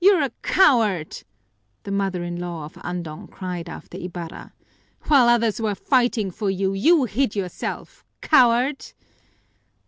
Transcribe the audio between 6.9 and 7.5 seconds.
hid